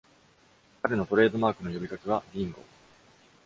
[0.81, 2.63] 彼のトレードマークの呼びかけはビンゴ！